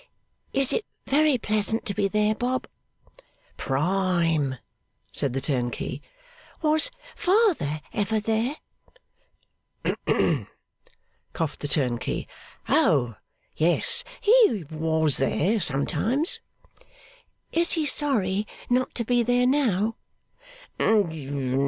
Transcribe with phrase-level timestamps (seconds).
[0.51, 2.67] 'Is it very pleasant to be there, Bob?'
[3.55, 4.55] 'Prime,'
[5.11, 6.01] said the turnkey.
[6.63, 8.55] 'Was father ever there?'
[10.07, 10.47] 'Hem!'
[11.33, 12.27] coughed the turnkey.
[12.67, 13.13] 'O
[13.55, 16.39] yes, he was there, sometimes.'
[17.51, 19.97] 'Is he sorry not to be there now?